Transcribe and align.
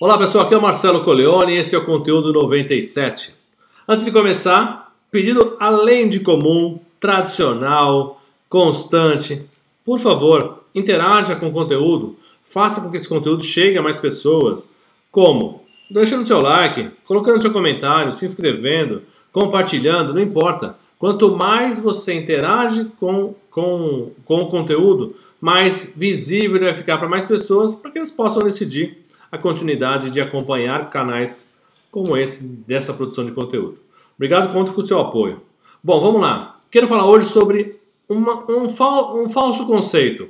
Olá 0.00 0.18
pessoal, 0.18 0.44
aqui 0.44 0.54
é 0.54 0.58
o 0.58 0.62
Marcelo 0.62 1.04
Coleone 1.04 1.52
e 1.52 1.58
esse 1.58 1.76
é 1.76 1.78
o 1.78 1.84
conteúdo 1.84 2.32
97. 2.32 3.34
Antes 3.86 4.04
de 4.04 4.10
começar, 4.10 4.92
pedido 5.10 5.54
além 5.60 6.08
de 6.08 6.18
comum, 6.18 6.80
tradicional, 6.98 8.20
constante, 8.48 9.44
por 9.84 10.00
favor, 10.00 10.64
interaja 10.74 11.36
com 11.36 11.48
o 11.48 11.52
conteúdo, 11.52 12.16
faça 12.42 12.80
com 12.80 12.90
que 12.90 12.96
esse 12.96 13.08
conteúdo 13.08 13.44
chegue 13.44 13.78
a 13.78 13.82
mais 13.82 13.98
pessoas. 13.98 14.68
Como? 15.10 15.62
Deixando 15.88 16.26
seu 16.26 16.40
like, 16.40 16.90
colocando 17.04 17.40
seu 17.40 17.52
comentário, 17.52 18.12
se 18.12 18.24
inscrevendo, 18.24 19.02
compartilhando, 19.30 20.14
não 20.14 20.22
importa. 20.22 20.74
Quanto 20.98 21.36
mais 21.36 21.78
você 21.78 22.14
interage 22.14 22.86
com, 22.98 23.34
com, 23.50 24.12
com 24.24 24.38
o 24.38 24.46
conteúdo, 24.46 25.14
mais 25.40 25.92
visível 25.94 26.56
ele 26.56 26.64
vai 26.64 26.74
ficar 26.74 26.96
para 26.96 27.08
mais 27.08 27.26
pessoas, 27.26 27.74
para 27.74 27.90
que 27.90 27.98
eles 27.98 28.10
possam 28.10 28.42
decidir 28.42 29.01
a 29.32 29.38
continuidade 29.38 30.10
de 30.10 30.20
acompanhar 30.20 30.90
canais 30.90 31.50
como 31.90 32.16
esse 32.16 32.46
dessa 32.46 32.92
produção 32.92 33.24
de 33.24 33.32
conteúdo. 33.32 33.80
Obrigado, 34.14 34.52
conto 34.52 34.72
com 34.72 34.82
o 34.82 34.86
seu 34.86 35.00
apoio. 35.00 35.40
Bom, 35.82 36.00
vamos 36.00 36.20
lá. 36.20 36.60
Quero 36.70 36.86
falar 36.86 37.06
hoje 37.06 37.26
sobre 37.26 37.80
uma, 38.08 38.44
um, 38.50 38.68
fal, 38.68 39.18
um 39.18 39.28
falso 39.30 39.66
conceito. 39.66 40.28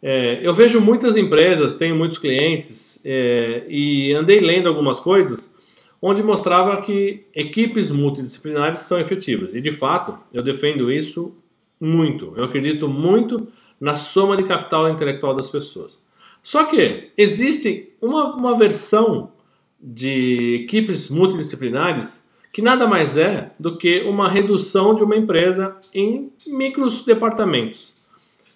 É, 0.00 0.38
eu 0.42 0.54
vejo 0.54 0.80
muitas 0.80 1.16
empresas, 1.16 1.74
tenho 1.74 1.96
muitos 1.96 2.18
clientes 2.18 3.02
é, 3.04 3.64
e 3.68 4.12
andei 4.12 4.38
lendo 4.38 4.68
algumas 4.68 4.98
coisas 4.98 5.54
onde 6.00 6.22
mostrava 6.22 6.80
que 6.80 7.26
equipes 7.34 7.90
multidisciplinares 7.90 8.80
são 8.80 8.98
efetivas. 8.98 9.54
E 9.54 9.60
de 9.60 9.70
fato, 9.70 10.16
eu 10.32 10.42
defendo 10.42 10.90
isso 10.90 11.34
muito. 11.78 12.32
Eu 12.36 12.44
acredito 12.44 12.88
muito 12.88 13.48
na 13.78 13.96
soma 13.96 14.36
de 14.36 14.44
capital 14.44 14.88
intelectual 14.88 15.34
das 15.34 15.50
pessoas. 15.50 15.98
Só 16.42 16.64
que 16.64 17.10
existe 17.16 17.92
uma, 18.00 18.34
uma 18.34 18.56
versão 18.56 19.32
de 19.80 20.62
equipes 20.62 21.10
multidisciplinares 21.10 22.24
que 22.52 22.60
nada 22.60 22.86
mais 22.86 23.16
é 23.16 23.52
do 23.58 23.78
que 23.78 24.02
uma 24.02 24.28
redução 24.28 24.94
de 24.94 25.04
uma 25.04 25.16
empresa 25.16 25.76
em 25.94 26.32
micros 26.46 27.04
departamentos. 27.04 27.92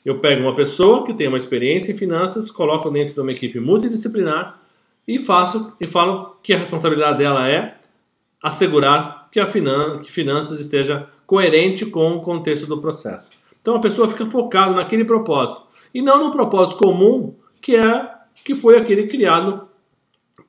Eu 0.05 0.18
pego 0.18 0.42
uma 0.42 0.55
pessoa 0.55 1.05
que 1.05 1.14
tem 1.14 1.28
uma 1.28 1.36
experiência 1.36 1.92
em 1.92 1.96
finanças, 1.96 2.50
coloco 2.50 2.90
dentro 2.90 3.14
de 3.14 3.20
uma 3.20 3.32
equipe 3.32 3.58
multidisciplinar 3.60 4.60
e 5.06 5.18
faço 5.18 5.72
e 5.80 5.86
falo 5.86 6.36
que 6.42 6.52
a 6.52 6.58
responsabilidade 6.58 7.18
dela 7.18 7.48
é 7.48 7.77
assegurar 8.42 9.28
que 9.30 9.40
a 9.40 9.46
finan 9.46 9.98
que 9.98 10.12
finanças 10.12 10.60
esteja 10.60 11.08
coerente 11.27 11.86
com 11.86 12.16
o 12.16 12.20
contexto 12.20 12.66
do 12.66 12.80
processo. 12.80 13.30
Então 13.62 13.77
a 13.77 13.80
pessoa 13.80 14.08
fica 14.08 14.27
focada 14.27 14.74
naquele 14.74 15.05
propósito 15.05 15.62
e 15.94 16.02
não 16.02 16.22
no 16.22 16.30
propósito 16.30 16.77
comum 16.77 17.34
que 17.64 17.74
é 17.74 18.10
que 18.44 18.54
foi 18.54 18.76
aquele 18.76 19.06
criado 19.06 19.66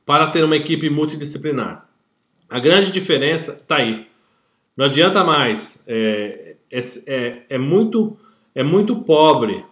para 0.06 0.28
ter 0.28 0.44
uma 0.44 0.58
equipe 0.58 0.90
multidisciplinar. 0.90 1.88
A 2.50 2.60
grande 2.60 2.92
diferença 2.92 3.54
está 3.54 3.78
aí. 3.78 4.06
Não 4.76 4.88
adianta 4.88 5.24
mais. 5.24 5.82
É, 5.88 6.58
é, 6.70 6.80
é, 7.08 7.44
é, 7.52 7.58
muito, 7.58 8.18
é 8.54 8.64
muito 8.64 8.98
pobre 8.98 9.64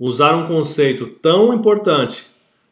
usar 0.00 0.34
um 0.34 0.46
conceito 0.48 1.06
tão 1.20 1.52
importante 1.52 2.24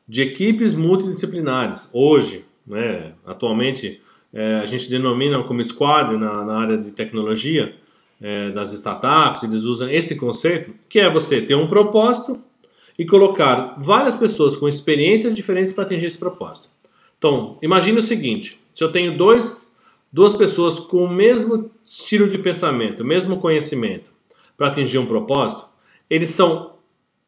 de 0.08 0.22
equipes 0.22 0.72
multidisciplinares. 0.72 1.90
Hoje, 1.92 2.42
né, 2.66 3.12
atualmente, 3.26 4.00
é, 4.32 4.54
a 4.54 4.64
gente 4.64 4.88
denomina 4.88 5.42
como 5.42 5.62
squad 5.62 6.16
na, 6.16 6.42
na 6.42 6.58
área 6.58 6.78
de 6.78 6.90
tecnologia 6.90 7.76
é, 8.22 8.48
das 8.48 8.72
startups, 8.72 9.42
eles 9.42 9.64
usam 9.64 9.90
esse 9.90 10.16
conceito, 10.16 10.74
que 10.88 11.00
é 11.00 11.10
você 11.10 11.42
ter 11.42 11.54
um 11.54 11.66
propósito 11.66 12.40
e 12.98 13.04
colocar 13.04 13.76
várias 13.78 14.16
pessoas 14.16 14.56
com 14.56 14.68
experiências 14.68 15.34
diferentes 15.34 15.72
para 15.72 15.84
atingir 15.84 16.06
esse 16.06 16.18
propósito. 16.18 16.68
Então, 17.18 17.58
imagine 17.62 17.98
o 17.98 18.02
seguinte: 18.02 18.60
se 18.72 18.82
eu 18.82 18.90
tenho 18.90 19.16
dois, 19.16 19.70
duas 20.12 20.34
pessoas 20.34 20.78
com 20.78 21.04
o 21.04 21.10
mesmo 21.10 21.70
estilo 21.84 22.28
de 22.28 22.38
pensamento, 22.38 23.02
o 23.02 23.06
mesmo 23.06 23.38
conhecimento 23.38 24.10
para 24.56 24.68
atingir 24.68 24.98
um 24.98 25.06
propósito, 25.06 25.66
eles 26.08 26.30
são 26.30 26.76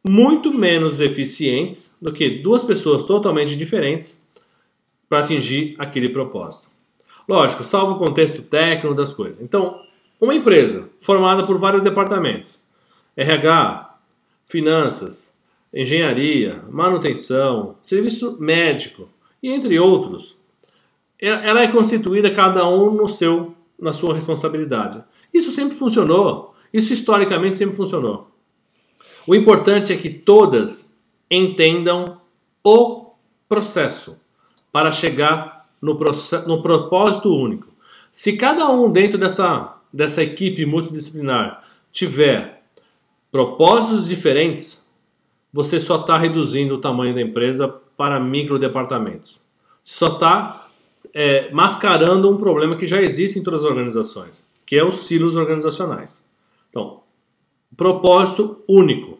muito 0.06 0.52
menos 0.52 1.00
eficientes 1.00 1.96
do 2.00 2.12
que 2.12 2.30
duas 2.38 2.64
pessoas 2.64 3.02
totalmente 3.02 3.56
diferentes 3.56 4.22
para 5.08 5.20
atingir 5.20 5.74
aquele 5.78 6.08
propósito. 6.08 6.68
Lógico, 7.28 7.64
salvo 7.64 7.94
o 7.94 7.98
contexto 7.98 8.40
técnico 8.42 8.94
das 8.94 9.12
coisas. 9.12 9.38
Então, 9.40 9.82
uma 10.20 10.34
empresa 10.34 10.88
formada 11.00 11.44
por 11.44 11.58
vários 11.58 11.82
departamentos, 11.82 12.58
RH, 13.16 13.98
finanças, 14.46 15.37
engenharia, 15.72 16.62
manutenção, 16.70 17.76
serviço 17.82 18.36
médico 18.40 19.08
e 19.42 19.50
entre 19.50 19.78
outros. 19.78 20.36
Ela 21.20 21.62
é 21.62 21.68
constituída 21.68 22.30
cada 22.30 22.68
um 22.68 22.90
no 22.92 23.08
seu 23.08 23.54
na 23.78 23.92
sua 23.92 24.12
responsabilidade. 24.12 25.02
Isso 25.32 25.52
sempre 25.52 25.76
funcionou. 25.76 26.54
Isso 26.72 26.92
historicamente 26.92 27.56
sempre 27.56 27.76
funcionou. 27.76 28.30
O 29.26 29.34
importante 29.34 29.92
é 29.92 29.96
que 29.96 30.10
todas 30.10 30.96
entendam 31.30 32.20
o 32.64 33.12
processo 33.48 34.18
para 34.72 34.90
chegar 34.90 35.68
no, 35.80 35.96
no 36.46 36.62
propósito 36.62 37.34
único. 37.34 37.72
Se 38.10 38.36
cada 38.36 38.68
um 38.70 38.90
dentro 38.90 39.18
dessa, 39.18 39.76
dessa 39.92 40.22
equipe 40.22 40.66
multidisciplinar 40.66 41.62
tiver 41.92 42.62
propósitos 43.30 44.08
diferentes, 44.08 44.77
você 45.52 45.80
só 45.80 45.96
está 45.96 46.16
reduzindo 46.16 46.74
o 46.74 46.80
tamanho 46.80 47.14
da 47.14 47.22
empresa 47.22 47.68
para 47.96 48.20
micro 48.20 48.58
departamentos. 48.58 49.40
Só 49.82 50.08
está 50.08 50.68
é, 51.12 51.50
mascarando 51.50 52.30
um 52.30 52.36
problema 52.36 52.76
que 52.76 52.86
já 52.86 53.00
existe 53.00 53.38
em 53.38 53.42
todas 53.42 53.64
as 53.64 53.70
organizações, 53.70 54.42
que 54.66 54.76
é 54.76 54.84
os 54.84 55.06
silos 55.06 55.36
organizacionais. 55.36 56.24
Então, 56.70 57.00
propósito 57.76 58.62
único 58.68 59.18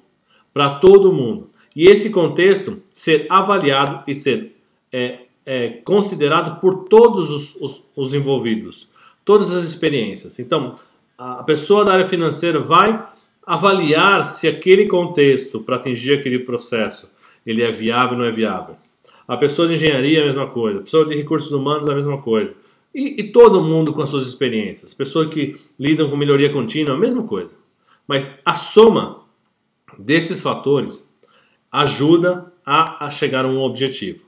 para 0.52 0.78
todo 0.78 1.12
mundo. 1.12 1.50
E 1.74 1.86
esse 1.86 2.10
contexto 2.10 2.82
ser 2.92 3.26
avaliado 3.30 4.02
e 4.06 4.14
ser 4.14 4.56
é, 4.92 5.20
é, 5.46 5.68
considerado 5.84 6.60
por 6.60 6.84
todos 6.88 7.30
os, 7.30 7.56
os, 7.56 7.84
os 7.96 8.14
envolvidos, 8.14 8.88
todas 9.24 9.52
as 9.52 9.64
experiências. 9.64 10.38
Então, 10.38 10.74
a 11.16 11.42
pessoa 11.42 11.84
da 11.84 11.92
área 11.92 12.08
financeira 12.08 12.60
vai 12.60 13.06
avaliar 13.48 14.26
se 14.26 14.46
aquele 14.46 14.84
contexto 14.86 15.58
para 15.58 15.76
atingir 15.76 16.12
aquele 16.12 16.40
processo 16.40 17.10
ele 17.46 17.62
é 17.62 17.70
viável 17.72 18.12
ou 18.12 18.18
não 18.18 18.24
é 18.26 18.30
viável. 18.30 18.76
A 19.26 19.38
pessoa 19.38 19.66
de 19.66 19.72
engenharia 19.72 20.20
a 20.20 20.26
mesma 20.26 20.48
coisa, 20.48 20.80
a 20.80 20.82
pessoa 20.82 21.06
de 21.06 21.14
recursos 21.14 21.50
humanos 21.50 21.88
a 21.88 21.94
mesma 21.94 22.20
coisa. 22.20 22.54
E, 22.94 23.22
e 23.22 23.32
todo 23.32 23.64
mundo 23.64 23.94
com 23.94 24.02
as 24.02 24.10
suas 24.10 24.26
experiências. 24.26 24.92
Pessoas 24.92 25.28
que 25.28 25.56
lidam 25.80 26.10
com 26.10 26.16
melhoria 26.16 26.52
contínua 26.52 26.94
a 26.94 26.98
mesma 26.98 27.22
coisa. 27.22 27.56
Mas 28.06 28.38
a 28.44 28.54
soma 28.54 29.24
desses 29.98 30.42
fatores 30.42 31.08
ajuda 31.72 32.52
a, 32.66 33.06
a 33.06 33.10
chegar 33.10 33.46
a 33.46 33.48
um 33.48 33.60
objetivo. 33.60 34.26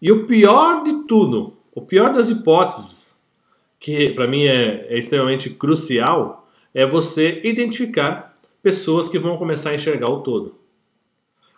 E 0.00 0.12
o 0.12 0.26
pior 0.26 0.82
de 0.82 1.04
tudo, 1.04 1.56
o 1.74 1.80
pior 1.80 2.12
das 2.12 2.28
hipóteses, 2.28 3.16
que 3.80 4.10
para 4.10 4.26
mim 4.26 4.44
é, 4.44 4.88
é 4.90 4.98
extremamente 4.98 5.48
crucial, 5.48 6.46
é 6.74 6.84
você 6.84 7.40
identificar 7.44 8.27
pessoas 8.62 9.08
que 9.08 9.18
vão 9.18 9.36
começar 9.36 9.70
a 9.70 9.74
enxergar 9.74 10.10
o 10.10 10.20
todo. 10.20 10.56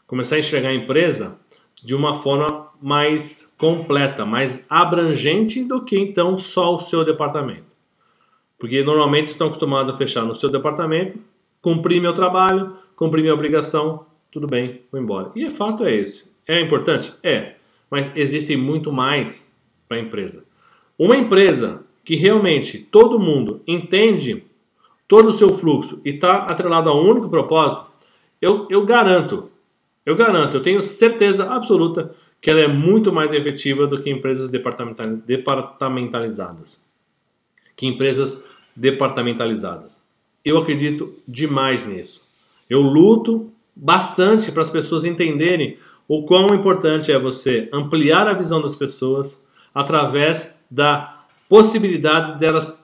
Começar 0.06 0.36
a 0.36 0.38
enxergar 0.40 0.70
a 0.70 0.74
empresa 0.74 1.38
de 1.82 1.94
uma 1.94 2.20
forma 2.20 2.68
mais 2.80 3.54
completa, 3.58 4.24
mais 4.24 4.66
abrangente 4.68 5.62
do 5.62 5.84
que 5.84 5.98
então 5.98 6.38
só 6.38 6.74
o 6.74 6.80
seu 6.80 7.04
departamento. 7.04 7.70
Porque 8.58 8.82
normalmente 8.82 9.26
estão 9.26 9.46
acostumados 9.46 9.94
a 9.94 9.98
fechar 9.98 10.24
no 10.24 10.34
seu 10.34 10.50
departamento, 10.50 11.18
cumprir 11.62 12.00
meu 12.00 12.12
trabalho, 12.12 12.76
cumprir 12.94 13.22
minha 13.22 13.34
obrigação, 13.34 14.06
tudo 14.30 14.46
bem, 14.46 14.82
vou 14.92 15.00
embora. 15.00 15.30
E 15.34 15.46
o 15.46 15.50
fato 15.50 15.84
é 15.84 15.94
esse. 15.94 16.30
É 16.46 16.60
importante? 16.60 17.12
É. 17.22 17.54
Mas 17.90 18.10
existe 18.14 18.56
muito 18.56 18.92
mais 18.92 19.50
para 19.88 19.98
a 19.98 20.00
empresa. 20.00 20.44
Uma 20.98 21.16
empresa 21.16 21.84
que 22.04 22.14
realmente 22.16 22.78
todo 22.78 23.18
mundo 23.18 23.62
entende 23.66 24.44
todo 25.10 25.28
o 25.30 25.32
seu 25.32 25.58
fluxo 25.58 26.00
e 26.04 26.10
está 26.10 26.44
atrelado 26.44 26.88
a 26.88 26.94
um 26.94 27.10
único 27.10 27.28
propósito, 27.28 27.84
eu, 28.40 28.68
eu 28.70 28.86
garanto, 28.86 29.50
eu 30.06 30.14
garanto, 30.14 30.56
eu 30.56 30.62
tenho 30.62 30.80
certeza 30.84 31.52
absoluta 31.52 32.14
que 32.40 32.48
ela 32.48 32.60
é 32.60 32.68
muito 32.68 33.12
mais 33.12 33.32
efetiva 33.32 33.88
do 33.88 34.00
que 34.00 34.08
empresas 34.08 34.48
departamentalizadas. 34.48 36.80
Que 37.74 37.88
empresas 37.88 38.48
departamentalizadas. 38.76 40.00
Eu 40.44 40.58
acredito 40.58 41.12
demais 41.26 41.84
nisso. 41.86 42.24
Eu 42.68 42.80
luto 42.80 43.52
bastante 43.74 44.52
para 44.52 44.62
as 44.62 44.70
pessoas 44.70 45.04
entenderem 45.04 45.76
o 46.06 46.22
quão 46.22 46.46
importante 46.54 47.10
é 47.10 47.18
você 47.18 47.68
ampliar 47.72 48.28
a 48.28 48.34
visão 48.34 48.62
das 48.62 48.76
pessoas 48.76 49.36
através 49.74 50.56
da 50.70 51.24
possibilidade 51.48 52.38
delas 52.38 52.79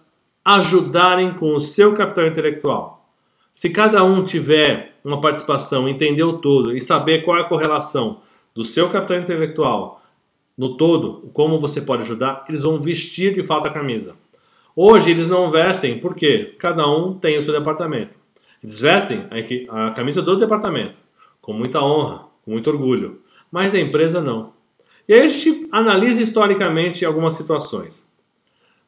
ajudarem 0.46 1.34
com 1.34 1.56
o 1.56 1.60
seu 1.60 1.92
capital 1.92 2.24
intelectual. 2.24 3.10
Se 3.52 3.68
cada 3.68 4.04
um 4.04 4.22
tiver 4.22 4.94
uma 5.04 5.20
participação, 5.20 5.88
entender 5.88 6.22
o 6.22 6.38
todo 6.38 6.76
e 6.76 6.80
saber 6.80 7.24
qual 7.24 7.36
é 7.36 7.40
a 7.40 7.48
correlação 7.48 8.20
do 8.54 8.64
seu 8.64 8.88
capital 8.88 9.18
intelectual 9.18 10.00
no 10.56 10.76
todo, 10.76 11.28
como 11.32 11.58
você 11.58 11.80
pode 11.80 12.02
ajudar, 12.04 12.44
eles 12.48 12.62
vão 12.62 12.80
vestir 12.80 13.34
de 13.34 13.42
fato 13.42 13.66
a 13.66 13.72
camisa. 13.72 14.14
Hoje 14.74 15.10
eles 15.10 15.28
não 15.28 15.50
vestem 15.50 15.98
porque 15.98 16.54
cada 16.60 16.86
um 16.86 17.12
tem 17.14 17.36
o 17.36 17.42
seu 17.42 17.52
departamento. 17.52 18.16
Eles 18.62 18.80
vestem 18.80 19.26
a 19.68 19.90
camisa 19.90 20.22
do 20.22 20.36
departamento 20.36 21.00
com 21.40 21.52
muita 21.52 21.82
honra, 21.82 22.26
com 22.44 22.52
muito 22.52 22.70
orgulho, 22.70 23.20
mas 23.50 23.72
da 23.72 23.80
empresa 23.80 24.20
não. 24.20 24.52
E 25.08 25.12
aí 25.12 25.22
a 25.22 25.28
gente 25.28 25.66
analisa 25.72 26.22
historicamente 26.22 27.04
algumas 27.04 27.34
situações. 27.34 28.05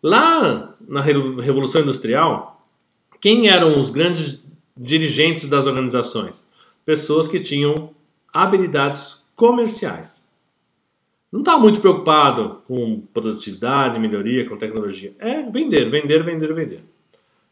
Lá 0.02 0.74
na 0.86 1.00
Revolução 1.00 1.82
Industrial, 1.82 2.66
quem 3.20 3.48
eram 3.48 3.78
os 3.78 3.90
grandes 3.90 4.42
dirigentes 4.76 5.48
das 5.48 5.66
organizações? 5.66 6.42
Pessoas 6.84 7.26
que 7.26 7.40
tinham 7.40 7.90
habilidades 8.32 9.24
comerciais. 9.34 10.28
Não 11.30 11.40
estava 11.40 11.58
muito 11.60 11.80
preocupado 11.80 12.62
com 12.66 13.02
produtividade, 13.12 13.98
melhoria, 13.98 14.48
com 14.48 14.56
tecnologia. 14.56 15.12
É 15.18 15.42
vender, 15.42 15.90
vender, 15.90 16.22
vender, 16.22 16.54
vender. 16.54 16.82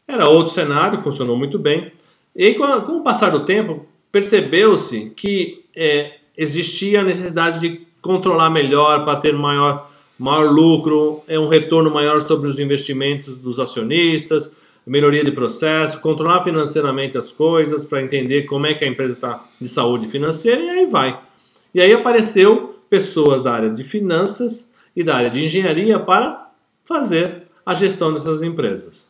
Era 0.07 0.29
outro 0.29 0.53
cenário, 0.53 0.99
funcionou 0.99 1.37
muito 1.37 1.59
bem. 1.59 1.91
E 2.35 2.45
aí, 2.45 2.55
com, 2.55 2.63
o 2.65 3.03
passar 3.03 3.29
do 3.29 3.45
tempo, 3.45 3.85
percebeu-se 4.11 5.11
que 5.11 5.65
é, 5.75 6.17
existia 6.35 7.01
a 7.01 7.03
necessidade 7.03 7.59
de 7.59 7.85
controlar 8.01 8.49
melhor 8.49 9.03
para 9.03 9.19
ter 9.19 9.33
maior, 9.33 9.91
maior 10.19 10.51
lucro, 10.51 11.23
é 11.27 11.39
um 11.39 11.47
retorno 11.47 11.91
maior 11.91 12.21
sobre 12.21 12.47
os 12.47 12.59
investimentos 12.59 13.37
dos 13.37 13.59
acionistas, 13.59 14.51
melhoria 14.85 15.23
de 15.23 15.31
processo, 15.31 16.01
controlar 16.01 16.43
financeiramente 16.43 17.17
as 17.17 17.31
coisas 17.31 17.85
para 17.85 18.01
entender 18.01 18.43
como 18.43 18.65
é 18.65 18.73
que 18.73 18.85
a 18.85 18.87
empresa 18.87 19.13
está 19.13 19.45
de 19.59 19.67
saúde 19.67 20.07
financeira 20.07 20.61
e 20.61 20.69
aí 20.69 20.85
vai. 20.85 21.19
E 21.73 21.81
aí 21.81 21.91
apareceu 21.91 22.79
pessoas 22.89 23.41
da 23.41 23.51
área 23.51 23.69
de 23.69 23.83
finanças 23.83 24.73
e 24.95 25.03
da 25.03 25.15
área 25.15 25.29
de 25.29 25.43
engenharia 25.43 25.99
para 25.99 26.49
fazer 26.85 27.43
a 27.65 27.73
gestão 27.73 28.13
dessas 28.13 28.41
empresas. 28.41 29.07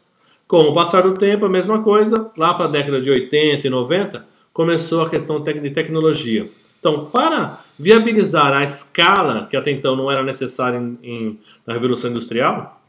Com 0.47 0.61
o 0.61 0.73
passar 0.73 1.03
do 1.03 1.13
tempo, 1.13 1.45
a 1.45 1.49
mesma 1.49 1.83
coisa, 1.83 2.31
lá 2.35 2.53
para 2.53 2.65
a 2.65 2.69
década 2.69 2.99
de 2.99 3.11
80 3.11 3.67
e 3.67 3.69
90, 3.69 4.25
começou 4.51 5.01
a 5.03 5.09
questão 5.09 5.39
de 5.39 5.69
tecnologia. 5.69 6.49
Então, 6.79 7.05
para 7.05 7.61
viabilizar 7.77 8.53
a 8.53 8.63
escala 8.63 9.47
que 9.49 9.55
até 9.55 9.71
então 9.71 9.95
não 9.95 10.11
era 10.11 10.23
necessária 10.23 10.77
em, 10.77 10.97
em, 11.03 11.39
na 11.65 11.73
Revolução 11.73 12.09
Industrial, 12.09 12.81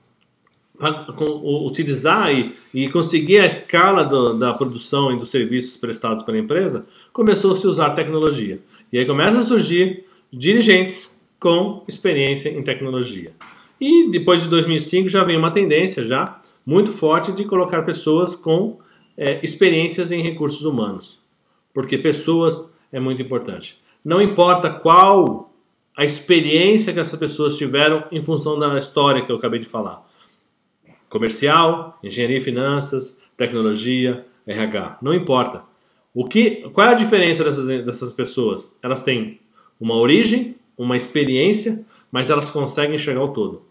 utilizar 1.43 2.33
e, 2.33 2.55
e, 2.73 2.89
conseguir 2.89 3.41
a 3.41 3.47
escala 3.47 4.05
do, 4.05 4.35
da 4.35 4.55
produção 4.55 5.13
e 5.13 5.19
dos 5.19 5.31
serviços 5.31 5.77
prestados 5.77 6.23
pela 6.23 6.39
empresa, 6.39 6.87
começou 7.13 7.51
a 7.51 7.55
usar 7.55 7.91
tecnologia. 7.91 8.61
E 8.93 8.99
aí 8.99 9.05
começam 9.05 9.41
a 9.41 9.43
surgir 9.43 10.05
dirigentes 10.33 11.19
com 11.41 11.83
experiência 11.89 12.49
em 12.49 12.63
tecnologia. 12.63 13.33
E 13.81 14.09
depois 14.11 14.43
de 14.43 14.49
2005 14.49 15.09
já 15.09 15.25
vem 15.25 15.37
uma 15.37 15.51
tendência 15.51 16.05
já 16.05 16.41
muito 16.65 16.93
forte 16.93 17.33
de 17.33 17.45
colocar 17.45 17.83
pessoas 17.83 18.35
com 18.35 18.79
é, 19.17 19.41
experiências 19.43 20.13
em 20.13 20.23
recursos 20.23 20.65
humanos, 20.65 21.19
porque 21.75 21.99
pessoas 21.99 22.69
é 22.93 23.01
muito 23.01 23.21
importante. 23.21 23.81
Não 24.09 24.23
importa 24.23 24.71
qual 24.71 25.53
a 25.95 26.03
experiência 26.03 26.95
que 26.95 26.99
essas 26.99 27.21
pessoas 27.21 27.59
tiveram 27.59 28.05
em 28.11 28.23
função 28.23 28.59
da 28.59 28.79
história 28.79 29.23
que 29.23 29.31
eu 29.31 29.37
acabei 29.37 29.61
de 29.61 29.67
falar. 29.67 30.03
Comercial, 31.11 31.99
engenharia 32.03 32.39
e 32.39 32.41
finanças, 32.41 33.21
tecnologia, 33.37 34.25
RH, 34.47 34.97
não 35.03 35.13
importa. 35.13 35.63
O 36.15 36.25
que, 36.25 36.71
qual 36.73 36.87
é 36.87 36.93
a 36.93 36.95
diferença 36.95 37.45
dessas, 37.45 37.67
dessas 37.85 38.11
pessoas? 38.15 38.67
Elas 38.83 39.03
têm 39.03 39.41
uma 39.79 39.97
origem, 39.97 40.57
uma 40.79 40.97
experiência, 40.97 41.85
mas 42.11 42.31
elas 42.31 42.49
conseguem 42.49 42.97
chegar 42.97 43.21
ao 43.21 43.35
todo. 43.35 43.67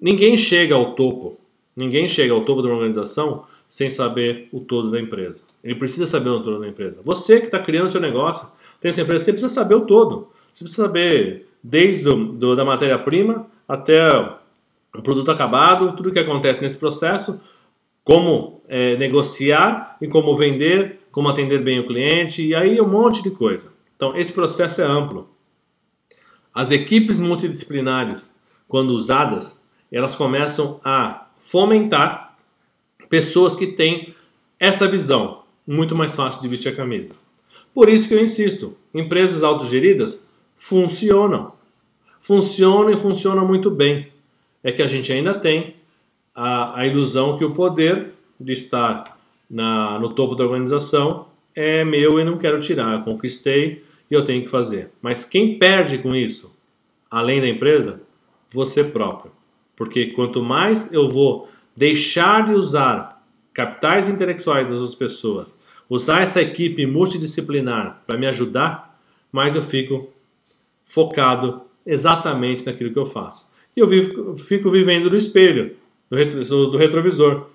Ninguém 0.00 0.38
chega 0.38 0.74
ao 0.74 0.94
topo, 0.94 1.38
ninguém 1.76 2.08
chega 2.08 2.32
ao 2.32 2.40
topo 2.40 2.62
de 2.62 2.68
uma 2.68 2.76
organização 2.76 3.44
sem 3.72 3.88
saber 3.88 4.50
o 4.52 4.60
todo 4.60 4.90
da 4.90 5.00
empresa. 5.00 5.44
Ele 5.64 5.74
precisa 5.74 6.06
saber 6.06 6.28
o 6.28 6.42
todo 6.42 6.60
da 6.60 6.68
empresa. 6.68 7.00
Você 7.02 7.40
que 7.40 7.46
está 7.46 7.58
criando 7.58 7.88
seu 7.88 8.02
negócio, 8.02 8.46
tem 8.78 8.90
essa 8.90 9.00
empresa, 9.00 9.24
você 9.24 9.32
precisa 9.32 9.50
saber 9.50 9.74
o 9.76 9.86
todo. 9.86 10.28
Você 10.52 10.62
precisa 10.62 10.82
saber 10.82 11.46
desde 11.64 12.04
do, 12.04 12.34
do 12.34 12.54
da 12.54 12.66
matéria-prima 12.66 13.46
até 13.66 14.10
o 14.94 15.00
produto 15.02 15.30
acabado, 15.30 15.96
tudo 15.96 16.12
que 16.12 16.18
acontece 16.18 16.60
nesse 16.60 16.76
processo, 16.76 17.40
como 18.04 18.60
é, 18.68 18.94
negociar 18.96 19.96
e 20.02 20.06
como 20.06 20.36
vender, 20.36 21.00
como 21.10 21.30
atender 21.30 21.62
bem 21.62 21.78
o 21.78 21.86
cliente, 21.86 22.46
e 22.46 22.54
aí 22.54 22.78
um 22.78 22.86
monte 22.86 23.22
de 23.22 23.30
coisa. 23.30 23.72
Então, 23.96 24.14
esse 24.14 24.34
processo 24.34 24.82
é 24.82 24.84
amplo. 24.84 25.30
As 26.52 26.70
equipes 26.70 27.18
multidisciplinares, 27.18 28.36
quando 28.68 28.90
usadas, 28.90 29.64
elas 29.90 30.14
começam 30.14 30.78
a 30.84 31.28
fomentar 31.36 32.31
pessoas 33.12 33.54
que 33.54 33.66
têm 33.66 34.14
essa 34.58 34.88
visão. 34.88 35.42
Muito 35.66 35.94
mais 35.94 36.16
fácil 36.16 36.40
de 36.40 36.48
vestir 36.48 36.70
a 36.70 36.74
camisa. 36.74 37.12
Por 37.74 37.90
isso 37.90 38.08
que 38.08 38.14
eu 38.14 38.22
insisto, 38.22 38.74
empresas 38.94 39.44
autogeridas 39.44 40.24
funcionam. 40.56 41.52
Funcionam 42.20 42.90
e 42.90 42.96
funcionam 42.96 43.46
muito 43.46 43.70
bem. 43.70 44.08
É 44.64 44.72
que 44.72 44.80
a 44.80 44.86
gente 44.86 45.12
ainda 45.12 45.34
tem 45.34 45.76
a, 46.34 46.80
a 46.80 46.86
ilusão 46.86 47.36
que 47.36 47.44
o 47.44 47.52
poder 47.52 48.14
de 48.40 48.54
estar 48.54 49.18
na, 49.50 49.98
no 49.98 50.08
topo 50.08 50.34
da 50.34 50.44
organização 50.44 51.26
é 51.54 51.84
meu 51.84 52.18
e 52.18 52.24
não 52.24 52.38
quero 52.38 52.58
tirar. 52.60 52.94
Eu 52.94 53.02
conquistei, 53.02 53.84
e 54.10 54.14
eu 54.14 54.24
tenho 54.24 54.42
que 54.42 54.48
fazer. 54.48 54.90
Mas 55.02 55.22
quem 55.22 55.58
perde 55.58 55.98
com 55.98 56.14
isso, 56.14 56.50
além 57.10 57.42
da 57.42 57.48
empresa, 57.48 58.00
você 58.50 58.82
próprio. 58.82 59.32
Porque 59.76 60.06
quanto 60.06 60.42
mais 60.42 60.90
eu 60.94 61.10
vou 61.10 61.48
deixar 61.76 62.46
de 62.46 62.54
usar 62.54 63.22
capitais 63.52 64.08
intelectuais 64.08 64.68
das 64.68 64.78
outras 64.78 64.94
pessoas, 64.94 65.58
usar 65.88 66.22
essa 66.22 66.40
equipe 66.40 66.86
multidisciplinar 66.86 68.02
para 68.06 68.18
me 68.18 68.26
ajudar, 68.26 68.98
mais 69.30 69.54
eu 69.54 69.62
fico 69.62 70.08
focado 70.84 71.62
exatamente 71.84 72.64
naquilo 72.64 72.92
que 72.92 72.98
eu 72.98 73.06
faço. 73.06 73.46
E 73.76 73.80
eu 73.80 73.86
vivo, 73.86 74.36
fico 74.36 74.70
vivendo 74.70 75.08
do 75.08 75.16
espelho, 75.16 75.76
do, 76.10 76.16
retro, 76.16 76.44
do 76.44 76.76
retrovisor. 76.76 77.46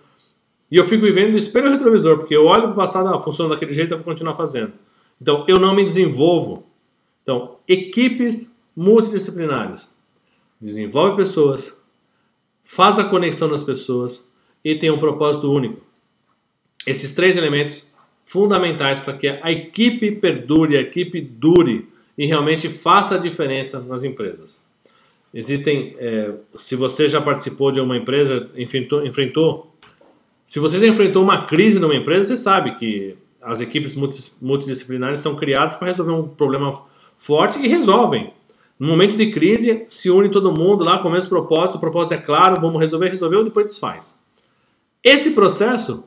E 0.70 0.76
eu 0.76 0.84
fico 0.86 1.04
vivendo 1.04 1.32
do 1.32 1.38
espelho 1.38 1.70
retrovisor, 1.70 2.18
porque 2.18 2.36
eu 2.36 2.46
olho 2.46 2.64
para 2.64 2.72
o 2.72 2.76
passado, 2.76 3.08
ah, 3.10 3.20
funciona 3.20 3.54
daquele 3.54 3.74
jeito, 3.74 3.94
eu 3.94 3.98
vou 3.98 4.06
continuar 4.06 4.36
fazendo. 4.36 4.74
Então, 5.22 5.46
eu 5.48 5.60
não 5.60 5.74
me 5.74 5.84
desenvolvo. 5.84 6.66
Então, 7.22 7.58
equipes 7.68 8.58
multidisciplinares. 8.76 9.92
Desenvolve 10.60 11.18
pessoas, 11.18 11.76
faz 12.68 13.00
a 13.00 13.06
conexão 13.06 13.50
das 13.50 13.64
pessoas 13.64 14.28
e 14.64 14.76
tem 14.76 14.92
um 14.92 15.00
propósito 15.00 15.50
único. 15.50 15.82
Esses 16.86 17.14
três 17.14 17.38
elementos 17.38 17.88
fundamentais 18.26 19.00
para 19.00 19.14
que 19.14 19.28
a 19.28 19.50
equipe 19.50 20.12
perdure, 20.12 20.76
a 20.76 20.82
equipe 20.82 21.22
dure 21.22 21.88
e 22.18 22.26
realmente 22.26 22.68
faça 22.68 23.16
a 23.16 23.18
diferença 23.18 23.80
nas 23.80 24.04
empresas. 24.04 24.62
Existem, 25.34 25.96
é, 25.98 26.34
se 26.58 26.76
você 26.76 27.08
já 27.08 27.22
participou 27.22 27.72
de 27.72 27.80
uma 27.80 27.96
empresa, 27.96 28.50
enfrentou, 28.58 29.06
enfrentou, 29.06 29.74
se 30.46 30.60
você 30.60 30.78
já 30.78 30.88
enfrentou 30.88 31.24
uma 31.24 31.46
crise 31.46 31.80
numa 31.80 31.96
empresa, 31.96 32.36
você 32.36 32.38
sabe 32.38 32.76
que 32.76 33.16
as 33.42 33.62
equipes 33.62 33.96
multidisciplinares 34.42 35.22
são 35.22 35.38
criadas 35.38 35.76
para 35.76 35.88
resolver 35.88 36.12
um 36.12 36.28
problema 36.28 36.84
forte 37.16 37.60
e 37.60 37.68
resolvem. 37.68 38.34
No 38.80 38.88
momento 38.88 39.18
de 39.18 39.32
crise, 39.32 39.86
se 39.90 40.10
une 40.10 40.30
todo 40.30 40.52
mundo 40.52 40.84
lá 40.84 41.00
com 41.00 41.10
o 41.10 41.12
mesmo 41.12 41.30
propósito, 41.30 41.76
o 41.76 41.80
propósito 41.80 42.14
é 42.14 42.18
claro, 42.18 42.62
vamos 42.62 42.80
resolver, 42.80 43.10
resolveu, 43.10 43.44
depois 43.44 43.66
desfaz. 43.66 44.22
Esse 45.04 45.32
processo, 45.32 46.04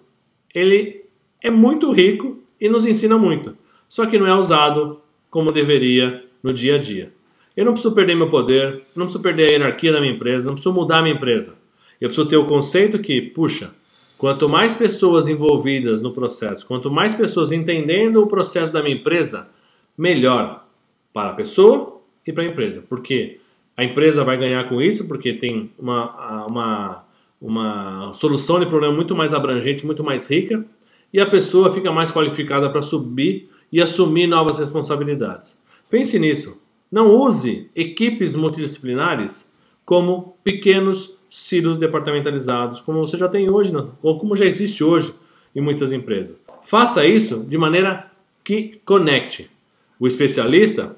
ele 0.55 1.05
é 1.43 1.50
muito 1.50 1.91
rico 1.91 2.39
e 2.61 2.69
nos 2.69 2.87
ensina 2.87 3.19
muito, 3.19 3.57
só 3.89 4.07
que 4.07 4.19
não 4.19 4.27
é 4.27 4.35
usado 4.35 5.00
como 5.31 5.50
deveria 5.50 6.25
no 6.43 6.53
dia 6.53 6.77
a 6.77 6.79
dia. 6.79 7.12
Eu 7.57 7.65
não 7.65 7.73
preciso 7.73 7.95
perder 7.95 8.15
meu 8.15 8.29
poder, 8.29 8.83
não 8.95 9.07
preciso 9.07 9.23
perder 9.23 9.49
a 9.49 9.53
hierarquia 9.53 9.93
da 9.93 10.00
minha 10.00 10.12
empresa, 10.12 10.47
não 10.47 10.55
preciso 10.55 10.75
mudar 10.75 10.99
a 10.99 11.03
minha 11.03 11.15
empresa. 11.15 11.59
Eu 12.00 12.09
preciso 12.09 12.29
ter 12.29 12.37
o 12.37 12.47
conceito 12.47 12.99
que, 12.99 13.21
puxa, 13.21 13.75
Quanto 14.21 14.50
mais 14.50 14.75
pessoas 14.75 15.29
envolvidas 15.29 16.03
no 16.03 16.12
processo, 16.12 16.67
quanto 16.67 16.91
mais 16.91 17.15
pessoas 17.15 17.53
entendendo 17.53 18.23
o 18.23 18.27
processo 18.27 18.71
da 18.71 18.83
minha 18.83 18.97
empresa, 18.97 19.49
melhor 19.97 20.67
para 21.11 21.31
a 21.31 21.33
pessoa 21.33 22.00
e 22.27 22.33
para 22.33 22.45
a 22.45 22.47
empresa. 22.47 22.85
Porque 22.89 23.39
a 23.77 23.85
empresa 23.85 24.25
vai 24.25 24.37
ganhar 24.37 24.69
com 24.69 24.81
isso, 24.81 25.09
porque 25.09 25.33
tem 25.33 25.71
uma, 25.79 26.47
uma, 26.47 27.05
uma 27.41 28.12
solução 28.12 28.61
de 28.61 28.67
problema 28.67 28.95
muito 28.95 29.15
mais 29.15 29.33
abrangente, 29.33 29.87
muito 29.87 30.05
mais 30.05 30.31
rica, 30.31 30.65
e 31.12 31.21
a 31.21 31.27
pessoa 31.27 31.73
fica 31.73 31.91
mais 31.91 32.11
qualificada 32.11 32.69
para 32.71 32.83
subir 32.83 33.50
e 33.73 33.81
assumir 33.81 34.27
novas 34.27 34.59
responsabilidades. 34.59 35.61
Pense 35.89 36.19
nisso. 36.19 36.61
Não 36.91 37.15
use 37.15 37.71
equipes 37.75 38.35
multidisciplinares 38.35 39.50
como 39.85 40.37
pequenos 40.43 41.17
silos 41.31 41.79
departamentalizados, 41.79 42.81
como 42.81 43.00
você 43.00 43.17
já 43.17 43.29
tem 43.29 43.49
hoje, 43.49 43.73
ou 44.03 44.19
como 44.19 44.37
já 44.37 44.45
existe 44.45 44.83
hoje 44.83 45.15
em 45.55 45.61
muitas 45.61 45.93
empresas. 45.93 46.37
Faça 46.62 47.07
isso 47.07 47.45
de 47.49 47.57
maneira 47.57 48.11
que 48.45 48.81
conecte. 48.85 49.50
O 49.99 50.07
especialista, 50.07 50.97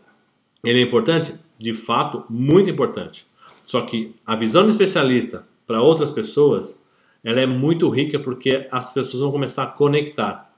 ele 0.64 0.80
é 0.80 0.82
importante? 0.82 1.34
De 1.58 1.74
fato, 1.74 2.24
muito 2.30 2.70
importante. 2.70 3.26
Só 3.64 3.80
que 3.82 4.14
a 4.24 4.36
visão 4.36 4.64
de 4.64 4.70
especialista 4.70 5.46
para 5.66 5.82
outras 5.82 6.10
pessoas, 6.10 6.78
ela 7.24 7.40
é 7.40 7.46
muito 7.46 7.88
rica 7.88 8.18
porque 8.18 8.66
as 8.70 8.92
pessoas 8.92 9.22
vão 9.22 9.32
começar 9.32 9.64
a 9.64 9.68
conectar 9.68 10.52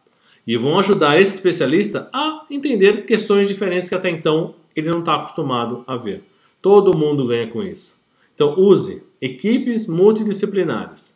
e 0.46 0.56
vão 0.56 0.78
ajudar 0.78 1.18
esse 1.18 1.34
especialista 1.34 2.08
a 2.12 2.44
entender 2.50 3.06
questões 3.06 3.49
diferentes 3.49 3.88
que 3.88 3.94
até 3.94 4.11
então 4.11 4.54
ele 4.76 4.90
não 4.90 5.00
está 5.00 5.14
acostumado 5.14 5.84
a 5.87 5.96
ver. 5.96 6.25
Todo 6.61 6.96
mundo 6.96 7.26
ganha 7.26 7.46
com 7.46 7.62
isso. 7.62 7.94
Então 8.34 8.58
use 8.58 9.02
equipes 9.20 9.87
multidisciplinares. 9.87 11.14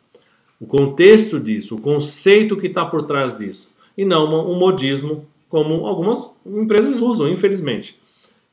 O 0.59 0.65
contexto 0.65 1.39
disso, 1.39 1.75
o 1.75 1.81
conceito 1.81 2.57
que 2.57 2.67
está 2.67 2.85
por 2.85 3.03
trás 3.03 3.37
disso, 3.37 3.69
e 3.97 4.03
não 4.03 4.49
um 4.49 4.57
modismo 4.57 5.27
como 5.47 5.85
algumas 5.85 6.35
empresas 6.45 7.01
usam, 7.01 7.27
infelizmente. 7.27 7.98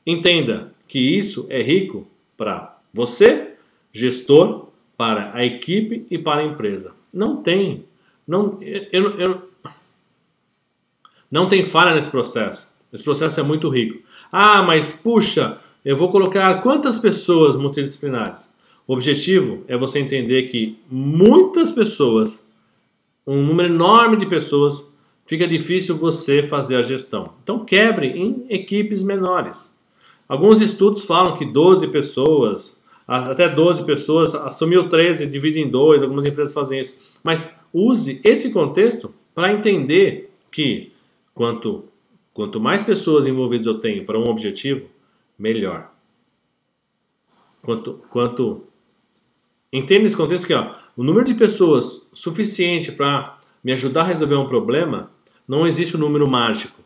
Entenda 0.07 0.73
que 0.87 0.99
isso 0.99 1.45
é 1.49 1.61
rico 1.61 2.07
para 2.37 2.79
você, 2.93 3.55
gestor, 3.91 4.69
para 4.95 5.35
a 5.35 5.45
equipe 5.45 6.07
e 6.09 6.17
para 6.17 6.39
a 6.39 6.45
empresa. 6.45 6.93
Não 7.13 7.43
tem, 7.43 7.83
não, 8.25 8.57
eu, 8.61 9.19
eu, 9.19 9.49
não 11.29 11.49
tem 11.49 11.61
falha 11.61 11.93
nesse 11.93 12.09
processo. 12.09 12.71
Esse 12.93 13.03
processo 13.03 13.37
é 13.41 13.43
muito 13.43 13.67
rico. 13.67 14.01
Ah, 14.31 14.63
mas 14.63 14.93
puxa, 14.93 15.57
eu 15.83 15.97
vou 15.97 16.09
colocar 16.09 16.61
quantas 16.61 16.97
pessoas 16.97 17.57
multidisciplinares? 17.57 18.49
O 18.87 18.93
objetivo 18.93 19.65
é 19.67 19.75
você 19.75 19.99
entender 19.99 20.43
que 20.43 20.79
muitas 20.89 21.69
pessoas, 21.69 22.41
um 23.25 23.43
número 23.43 23.73
enorme 23.73 24.15
de 24.15 24.25
pessoas, 24.25 24.87
fica 25.25 25.45
difícil 25.45 25.97
você 25.97 26.41
fazer 26.41 26.77
a 26.77 26.81
gestão. 26.81 27.33
Então 27.43 27.65
quebre 27.65 28.07
em 28.07 28.45
equipes 28.49 29.03
menores. 29.03 29.75
Alguns 30.27 30.61
estudos 30.61 31.05
falam 31.05 31.37
que 31.37 31.45
12 31.45 31.87
pessoas, 31.87 32.75
até 33.07 33.47
12 33.47 33.85
pessoas, 33.85 34.35
assumiu 34.35 34.89
13, 34.89 35.25
divide 35.27 35.59
em 35.59 35.69
dois, 35.69 36.03
algumas 36.03 36.25
empresas 36.25 36.53
fazem 36.53 36.79
isso. 36.79 36.97
Mas 37.23 37.53
use 37.73 38.21
esse 38.23 38.51
contexto 38.51 39.13
para 39.33 39.53
entender 39.53 40.31
que 40.51 40.91
quanto, 41.33 41.85
quanto 42.33 42.59
mais 42.59 42.83
pessoas 42.83 43.25
envolvidas 43.25 43.65
eu 43.65 43.79
tenho 43.79 44.05
para 44.05 44.19
um 44.19 44.27
objetivo, 44.29 44.87
melhor. 45.37 45.91
Quanto, 47.61 48.01
quanto 48.09 48.67
Entenda 49.71 50.05
esse 50.07 50.15
contexto 50.15 50.47
que 50.47 50.53
ó, 50.53 50.73
o 50.95 51.03
número 51.03 51.25
de 51.25 51.33
pessoas 51.33 52.07
suficiente 52.13 52.91
para 52.91 53.37
me 53.63 53.71
ajudar 53.73 54.01
a 54.01 54.05
resolver 54.05 54.35
um 54.35 54.47
problema 54.47 55.11
não 55.47 55.67
existe 55.67 55.97
um 55.97 55.99
número 55.99 56.29
mágico. 56.29 56.81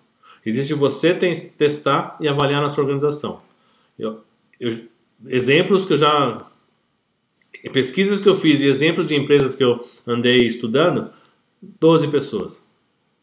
Existe 0.46 0.74
você 0.74 1.14
testar 1.14 2.18
e 2.20 2.28
avaliar 2.28 2.62
na 2.62 2.70
sua 2.70 2.84
organização. 2.84 3.42
Eu, 3.98 4.22
eu, 4.60 4.86
exemplos 5.28 5.86
que 5.86 5.94
eu 5.94 5.98
já. 5.98 6.48
Pesquisas 7.72 8.20
que 8.20 8.28
eu 8.28 8.36
fiz 8.36 8.62
e 8.62 8.68
exemplos 8.68 9.08
de 9.08 9.16
empresas 9.16 9.56
que 9.56 9.64
eu 9.64 9.86
andei 10.08 10.48
estudando, 10.48 11.12
12 11.80 12.08
pessoas. 12.08 12.64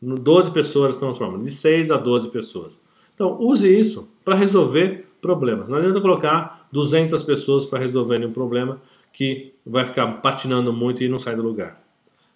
12 0.01 0.53
pessoas 0.53 0.99
transformam, 0.99 1.43
de 1.43 1.51
6 1.51 1.91
a 1.91 1.97
12 1.97 2.31
pessoas. 2.31 2.81
Então, 3.15 3.37
use 3.41 3.69
isso 3.69 4.09
para 4.25 4.37
resolver 4.37 5.09
problemas. 5.21 5.69
Não 5.69 5.77
adianta 5.77 6.01
colocar 6.01 6.69
200 6.71 7.21
pessoas 7.25 7.67
para 7.67 7.81
resolverem 7.81 8.27
um 8.27 8.33
problema 8.33 8.81
que 9.13 9.53
vai 9.67 9.85
ficar 9.85 10.07
patinando 10.21 10.73
muito 10.73 11.03
e 11.03 11.09
não 11.09 11.19
sai 11.19 11.35
do 11.35 11.43
lugar. 11.43 11.83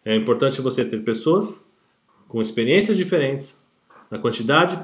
É 0.04 0.16
importante 0.16 0.60
você 0.60 0.84
ter 0.84 1.04
pessoas 1.04 1.70
com 2.26 2.42
experiências 2.42 2.96
diferentes, 2.96 3.56
na 4.12 4.18
quantidade 4.18 4.78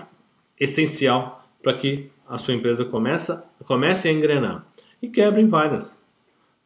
essencial 0.59 1.47
para 1.63 1.75
que 1.75 2.11
a 2.27 2.39
sua 2.39 2.55
empresa 2.55 2.83
comece, 2.83 3.39
comece 3.67 4.09
a 4.09 4.13
engrenar 4.13 4.67
e 5.03 5.09
quebre 5.09 5.43
em 5.43 5.47
várias. 5.47 6.03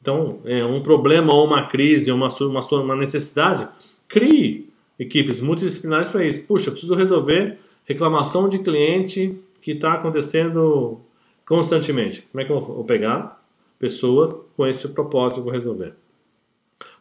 Então, 0.00 0.38
é 0.44 0.64
um 0.64 0.80
problema 0.80 1.34
ou 1.34 1.44
uma 1.44 1.66
crise, 1.66 2.12
uma, 2.12 2.28
uma, 2.28 2.60
uma 2.60 2.96
necessidade, 2.96 3.68
crie 4.06 4.70
equipes 4.96 5.40
multidisciplinares 5.40 6.08
para 6.08 6.24
isso. 6.24 6.46
Puxa, 6.46 6.68
eu 6.68 6.72
preciso 6.72 6.94
resolver 6.94 7.58
reclamação 7.84 8.48
de 8.48 8.60
cliente 8.60 9.36
que 9.60 9.72
está 9.72 9.94
acontecendo 9.94 11.00
constantemente. 11.44 12.22
Como 12.30 12.42
é 12.42 12.44
que 12.44 12.52
eu 12.52 12.60
vou 12.60 12.84
pegar 12.84 13.42
pessoas 13.76 14.32
com 14.56 14.64
esse 14.64 14.86
propósito 14.88 15.40
e 15.40 15.42
vou 15.42 15.52
resolver? 15.52 15.94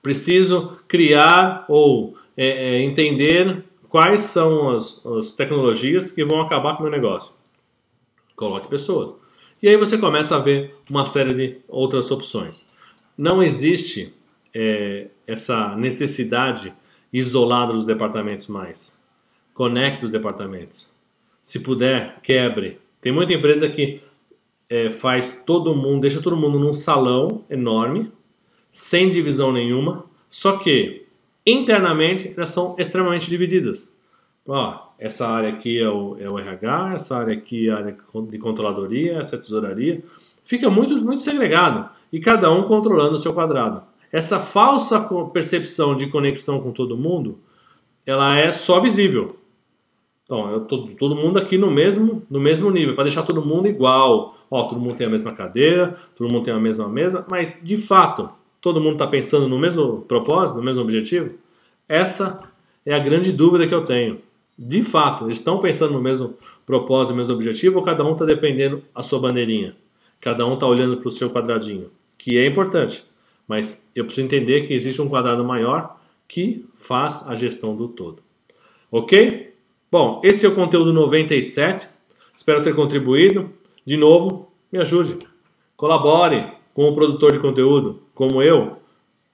Preciso 0.01 0.77
criar 0.87 1.65
ou 1.67 2.15
é, 2.35 2.47
é, 2.47 2.81
entender 2.81 3.63
quais 3.91 4.21
são 4.21 4.69
as, 4.69 5.05
as 5.05 5.36
tecnologias 5.36 6.12
que 6.13 6.24
vão 6.24 6.39
acabar 6.39 6.75
com 6.75 6.79
o 6.79 6.83
meu 6.83 6.91
negócio. 6.91 7.36
Coloque 8.38 8.69
pessoas. 8.69 9.13
E 9.62 9.67
aí 9.67 9.75
você 9.75 9.98
começa 9.98 10.36
a 10.36 10.39
ver 10.39 10.75
uma 10.89 11.03
série 11.03 11.33
de 11.33 11.57
outras 11.67 12.10
opções. 12.10 12.63
Não 13.17 13.43
existe 13.43 14.13
é, 14.55 15.10
essa 15.27 15.75
necessidade 15.75 16.74
isolada 17.12 17.74
dos 17.74 17.86
departamentos 17.86 18.48
mais. 18.48 18.98
Conecte 19.53 20.05
os 20.05 20.12
departamentos. 20.12 20.89
Se 21.41 21.60
puder, 21.60 22.21
quebre. 22.21 22.79
Tem 23.01 23.12
muita 23.12 23.33
empresa 23.33 23.67
que 23.69 24.01
é, 24.69 24.89
faz 24.89 25.41
todo 25.45 25.75
mundo, 25.75 26.01
deixa 26.01 26.21
todo 26.21 26.38
mundo 26.38 26.57
num 26.57 26.74
salão 26.74 27.43
enorme, 27.50 28.10
sem 28.71 29.10
divisão 29.12 29.51
nenhuma, 29.51 30.05
só 30.29 30.57
que 30.57 31.00
internamente 31.45 32.33
elas 32.36 32.50
são 32.50 32.75
extremamente 32.77 33.29
divididas. 33.29 33.91
Ó, 34.48 34.91
essa 34.98 35.27
área 35.27 35.50
aqui 35.50 35.79
é 35.79 35.89
o, 35.89 36.17
é 36.19 36.29
o 36.29 36.38
RH, 36.38 36.93
essa 36.95 37.17
área 37.17 37.33
aqui 37.33 37.69
é 37.69 37.71
a 37.71 37.77
área 37.77 37.98
de 38.29 38.38
controladoria, 38.38 39.17
essa 39.17 39.36
é 39.36 39.38
a 39.38 39.41
tesouraria. 39.41 40.03
Fica 40.43 40.69
muito, 40.69 40.95
muito 41.03 41.21
segregado 41.21 41.89
e 42.12 42.19
cada 42.19 42.51
um 42.51 42.63
controlando 42.63 43.15
o 43.15 43.17
seu 43.17 43.33
quadrado. 43.33 43.83
Essa 44.12 44.39
falsa 44.39 45.00
percepção 45.31 45.95
de 45.95 46.07
conexão 46.07 46.60
com 46.62 46.71
todo 46.71 46.98
mundo, 46.98 47.39
ela 48.05 48.38
é 48.38 48.51
só 48.51 48.79
visível. 48.79 49.38
Então, 50.25 50.60
tô, 50.65 50.88
todo 50.98 51.15
mundo 51.15 51.38
aqui 51.38 51.57
no 51.57 51.69
mesmo, 51.69 52.24
no 52.29 52.39
mesmo 52.39 52.69
nível, 52.71 52.95
para 52.95 53.05
deixar 53.05 53.24
todo 53.24 53.45
mundo 53.45 53.67
igual. 53.67 54.36
Ó, 54.50 54.63
todo 54.63 54.79
mundo 54.79 54.95
tem 54.95 55.07
a 55.07 55.10
mesma 55.10 55.33
cadeira, 55.33 55.95
todo 56.17 56.31
mundo 56.31 56.43
tem 56.43 56.53
a 56.53 56.60
mesma 56.60 56.88
mesa, 56.88 57.25
mas 57.29 57.62
de 57.63 57.77
fato, 57.77 58.29
todo 58.61 58.79
mundo 58.79 58.93
está 58.93 59.07
pensando 59.07 59.47
no 59.49 59.57
mesmo 59.57 60.01
propósito, 60.03 60.57
no 60.57 60.63
mesmo 60.63 60.81
objetivo? 60.81 61.31
Essa 61.89 62.43
é 62.85 62.93
a 62.93 62.99
grande 62.99 63.31
dúvida 63.31 63.67
que 63.67 63.73
eu 63.73 63.83
tenho. 63.83 64.21
De 64.57 64.83
fato, 64.83 65.29
estão 65.29 65.59
pensando 65.59 65.93
no 65.93 66.01
mesmo 66.01 66.35
propósito, 66.65 67.11
no 67.11 67.17
mesmo 67.17 67.33
objetivo, 67.33 67.79
ou 67.79 67.83
cada 67.83 68.05
um 68.05 68.13
está 68.13 68.23
defendendo 68.23 68.83
a 68.93 69.01
sua 69.01 69.19
bandeirinha? 69.19 69.75
Cada 70.19 70.45
um 70.45 70.53
está 70.53 70.67
olhando 70.67 70.97
para 70.97 71.07
o 71.07 71.11
seu 71.11 71.31
quadradinho, 71.31 71.89
que 72.15 72.37
é 72.37 72.45
importante, 72.45 73.03
mas 73.47 73.83
eu 73.95 74.05
preciso 74.05 74.27
entender 74.27 74.67
que 74.67 74.73
existe 74.73 75.01
um 75.01 75.09
quadrado 75.09 75.43
maior 75.43 75.99
que 76.27 76.65
faz 76.75 77.27
a 77.27 77.33
gestão 77.33 77.75
do 77.75 77.87
todo. 77.87 78.21
Ok? 78.91 79.53
Bom, 79.91 80.21
esse 80.23 80.45
é 80.45 80.49
o 80.49 80.55
conteúdo 80.55 80.93
97. 80.93 81.89
Espero 82.35 82.61
ter 82.61 82.75
contribuído. 82.75 83.51
De 83.85 83.97
novo, 83.97 84.51
me 84.71 84.79
ajude. 84.79 85.17
Colabore 85.75 86.60
com 86.81 86.89
o 86.89 86.93
produtor 86.95 87.31
de 87.31 87.38
conteúdo, 87.38 88.00
como 88.15 88.41
eu, 88.41 88.77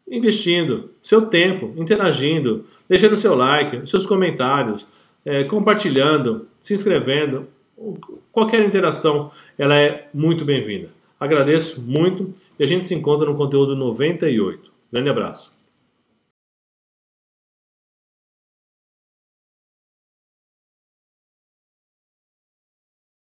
investindo 0.05 0.89
seu 1.01 1.27
tempo, 1.27 1.73
interagindo, 1.77 2.65
deixando 2.89 3.15
seu 3.15 3.35
like, 3.35 3.87
seus 3.89 4.05
comentários, 4.05 4.85
é, 5.23 5.45
compartilhando, 5.45 6.45
se 6.59 6.73
inscrevendo. 6.73 7.47
Qualquer 8.33 8.65
interação 8.65 9.31
ela 9.57 9.77
é 9.77 10.09
muito 10.13 10.43
bem-vinda. 10.43 10.89
Agradeço 11.17 11.81
muito 11.81 12.33
e 12.59 12.63
a 12.63 12.67
gente 12.67 12.83
se 12.83 12.93
encontra 12.93 13.25
no 13.25 13.37
conteúdo 13.37 13.77
98. 13.77 14.69
Grande 14.91 15.09
abraço. 15.09 15.56